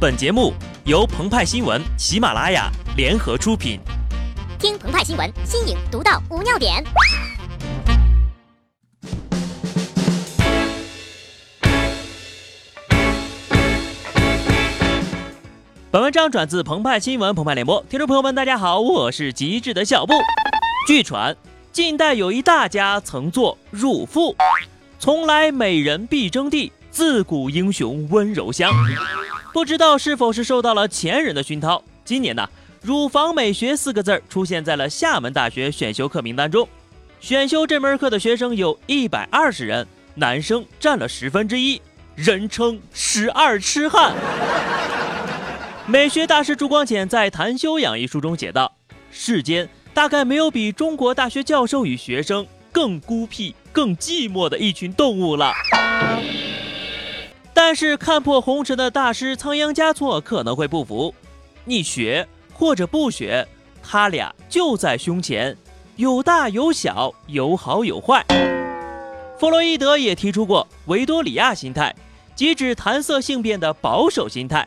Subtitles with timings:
[0.00, 0.54] 本节目
[0.86, 3.78] 由澎湃新闻、喜马拉雅联合出品。
[4.58, 6.82] 听澎湃新闻，新颖独到，无尿点。
[15.90, 20.14] 本文章转自澎湃新闻《澎湃联播，听众朋友们，大家好，我是极致的小布。
[20.88, 21.36] 据传，
[21.72, 24.32] 近代有一大家曾作《入赋》，
[24.98, 28.72] 从来美人必争地，自古英雄温柔乡。
[29.52, 32.48] 不知道是否是受到了前人的熏陶，今年呢，
[32.82, 36.68] 乳房美学四个字出现在了厦门大学选修课名单中。
[37.18, 41.82] 选修这门课的学生有一百二十人，男生占了十分之一，
[42.14, 44.14] 人称“十二痴汉”。
[45.86, 48.72] 美学大师朱光潜在《谈修养》一书中写道
[49.10, 55.52] ：“世间大概没有比中国大学教授与学生更孤僻、更寂寞的一群动物了。”
[57.62, 61.14] 但是看破红尘的大师仓央嘉措可能会不服，
[61.66, 63.46] 你学或者不学，
[63.82, 65.54] 他俩就在胸前，
[65.96, 68.24] 有大有小，有好有坏。
[69.38, 71.94] 弗洛伊德也提出过维多利亚心态，
[72.34, 74.66] 即指谈色性变的保守心态。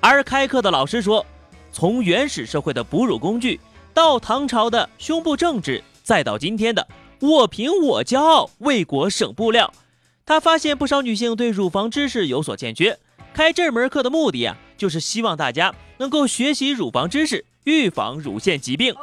[0.00, 1.24] 而开课的老师说，
[1.70, 3.60] 从原始社会的哺乳工具，
[3.94, 6.84] 到唐朝的胸部政治，再到今天的
[7.20, 9.72] 我凭我骄傲，为国省布料。
[10.26, 12.98] 他发现不少女性对乳房知识有所欠缺，
[13.34, 18.94] 开这门课的目的啊，就是希望大家能够学习乳房知识，预防乳腺疾病。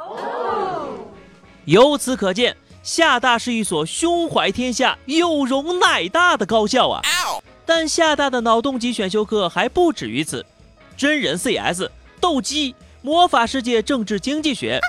[1.65, 7.01] 由此可见，厦大是一所胸怀天下、有容乃大的高校啊。
[7.65, 10.45] 但厦大的脑洞级选修课还不止于此，
[10.95, 11.89] 真人 CS、
[12.21, 14.79] 斗鸡、魔法世界、政治经济学，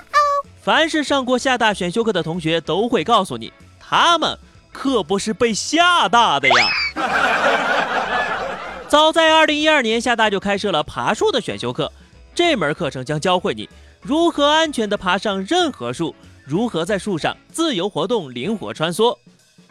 [0.63, 4.39] 凡是上过厦大选修课的同学都会告诉你，他们。
[4.73, 6.55] 可不是被吓大的呀！
[8.89, 11.93] 早在二零一二年，厦大就开设了爬树的选修课，
[12.35, 13.69] 这门课程将教会你
[14.01, 19.19] 如何安全地爬上任何树，如何在树上自由活动、灵活穿梭。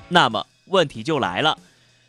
[0.09, 1.57] 那么问题就来了，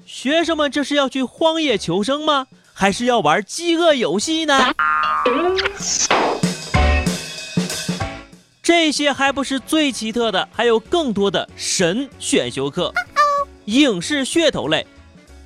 [0.04, 2.46] 学生们这是要去荒野求生吗？
[2.74, 4.72] 还是要玩饥饿游戏呢？
[8.68, 12.92] 这些还不是最奇特的，还有更多的神选修课。
[13.64, 14.86] 影视噱头类，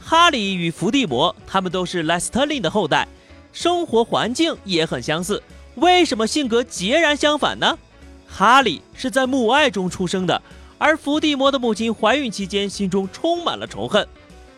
[0.01, 3.07] 哈利与伏地魔，他们都是莱斯特林的后代，
[3.53, 5.41] 生活环境也很相似，
[5.77, 7.79] 为什么性格截然相反呢？
[8.27, 10.43] 哈利是在母爱中出生的，
[10.77, 14.05] 而伏地魔的母亲怀孕期间心中充满了仇恨。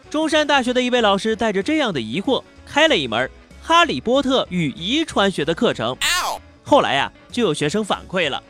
[0.09, 3.29] 中山大学的一位老师带着这样的疑惑，开了一门
[3.63, 5.95] 《哈利波特与遗传学》的课程。
[6.63, 8.43] 后来呀，就有学生反馈了。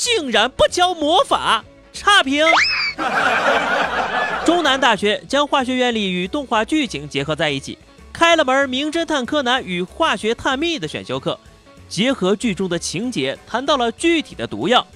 [0.00, 1.62] 竟然不教魔法，
[1.92, 2.42] 差评！
[4.46, 7.76] 中南大学将化学原理与动画剧情结合在一起，
[8.10, 11.38] 开了门《名侦探柯南与化学探秘》的选修课，
[11.86, 14.86] 结合剧中的情节，谈到了具体的毒药，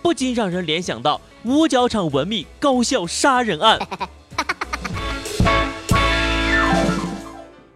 [0.00, 3.78] 不禁让人联想到五角场文秘高校杀人案。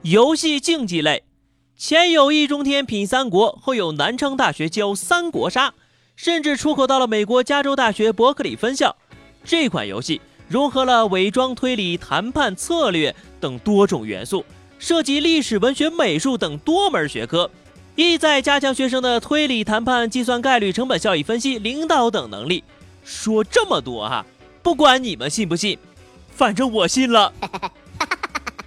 [0.00, 1.24] 游戏竞技类，
[1.76, 5.74] 前有易中天品三国，后有南昌大学教三国杀。
[6.18, 8.96] 甚至出口到了美国加州大学伯克利分校。
[9.44, 14.44] 这款游戏融合了伪装推理、谈判策略等多种元素，
[14.80, 17.48] 涉及历史、文学、美术等多门学科，
[17.94, 22.64] 意在加强学生的推理、谈判、计算概率、成本效益分析、领导等能力。
[23.04, 24.26] 说这么多哈，
[24.60, 25.78] 不管你们信不信，
[26.32, 27.32] 反正我信了。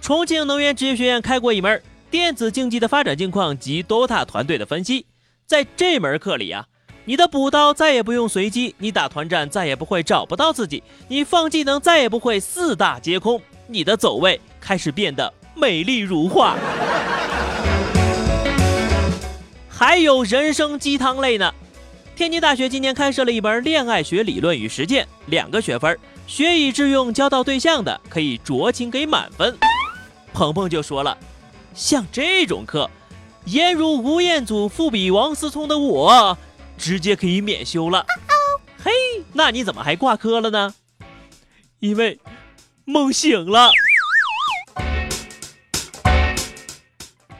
[0.00, 5.04] 重庆能源职业学院开过一门电子竞技的发展境况及 DOTA 团队的分析，
[5.46, 6.64] 在这门课里啊。
[7.04, 16.56] 你的补刀再也不用随机，你打团战再也不会找不到自己，你放技能再也不会四大皆空，你的走位开始变得美丽如画。
[19.68, 21.52] 还有人生鸡汤类呢，
[22.14, 25.98] 天津大学今年开设了一门恋爱学理论与实践，两个学分，
[26.28, 29.58] 学以致用交到对象的可以酌情给满分。
[30.32, 31.18] 鹏鹏就说了，
[31.74, 32.88] 像这种课，
[33.46, 36.38] 颜如吴彦祖，富比王思聪的我。
[36.82, 38.04] 直接可以免修了，
[38.82, 38.90] 嘿，
[39.34, 40.74] 那你怎么还挂科了呢？
[41.78, 42.18] 因为
[42.84, 43.70] 梦醒了。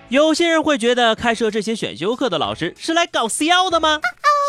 [0.08, 4.00] 有些人会觉得开设这些选修课的老师是来搞笑的吗？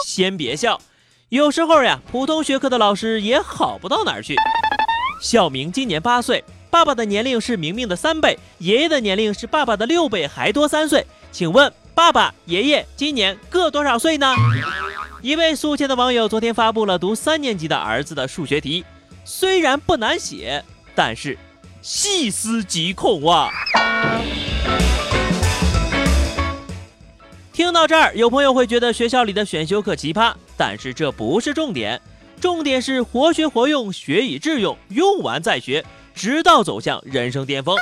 [0.06, 0.80] 先别笑，
[1.30, 4.36] 有时候呀，普通学科的老师也好不到哪儿去。
[5.19, 11.74] 小明今年八岁，爸爸的年龄是明明的三倍，爷爷的年龄是爸爸的六倍还多三岁，请问？
[11.95, 14.34] 爸爸、爷爷今年各多少岁呢？
[15.22, 18.84] 一位宿迁的网友昨天发布了读三年级的儿子的数学题，
[19.24, 20.63] 虽然不难写，
[20.95, 21.38] 但是
[21.84, 23.50] 细思极恐啊！
[27.54, 32.01] 听到这儿，有朋友会觉得学校里的选修课奇葩，但是这不是重点，
[32.42, 35.86] 重点是活学活用，学以致用，用完再学，
[36.16, 37.78] 直到走向人生巅峰。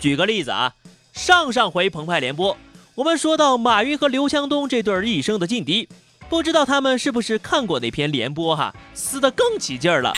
[0.00, 0.74] 举个例子啊，
[1.12, 2.56] 上上回澎湃联播，
[2.96, 5.86] 我们说到马云和刘强东这对一生的劲敌，
[6.30, 10.14] 不知道他们是不是看过那篇联播哈，撕得更起劲儿了。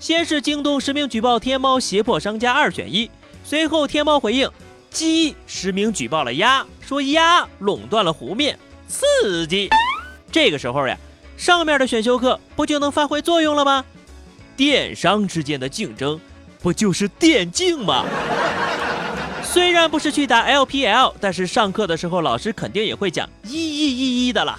[0.00, 3.08] 先是京东实名举报天猫胁迫商家二选一，
[3.44, 4.50] 随后天猫回应。
[4.90, 9.70] 鸡实名举报了鸭，说鸭垄断了湖面，刺激。
[10.32, 10.98] 这个时候呀，
[11.36, 13.84] 上面的选修课不就能发挥作用了吗？
[14.56, 16.20] 电商之间的竞争，
[16.60, 18.04] 不就是电竞吗？
[19.50, 24.58] 虽然不是去打 LPL，但是上课的时候老师肯定也会讲一一一一的了。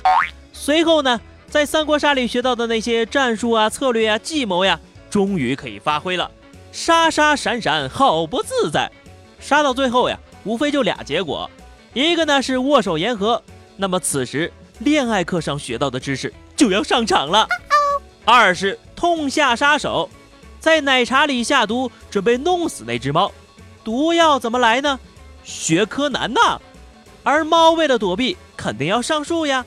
[0.51, 6.29] 随后呢，在三国杀里学到的那些战术啊、策略啊、计谋呀，终于可以发挥了，
[6.71, 8.91] 杀杀闪闪，好不自在。
[9.39, 11.49] 杀到最后呀，无非就俩结果，
[11.93, 13.41] 一个呢是握手言和，
[13.77, 17.47] 那么此时恋爱课上学到的知识就要上场了；
[18.25, 20.09] 二是痛下杀手，
[20.59, 23.31] 在奶茶里下毒，准备弄死那只猫，
[23.89, 24.99] 毒药怎么来呢？
[25.43, 26.59] 学柯南呐！
[27.23, 29.65] 而猫为了躲避，肯定要上树呀。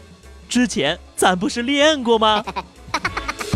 [0.48, 2.44] 之前咱不是练过吗？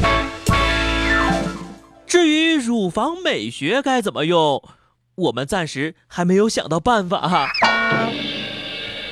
[2.05, 4.61] 至于乳房美学该怎么用？
[5.15, 7.47] 我们暂时还没有想到办法哈。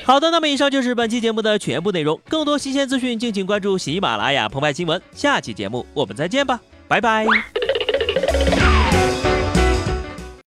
[0.05, 2.21] 好的，那么以上就是本期节目的全部内容。
[2.29, 5.01] 更多新鲜资讯，敬请关注喜马拉雅澎湃新闻。
[5.13, 6.59] 下期节目我们再见吧，
[6.89, 7.54] 拜拜。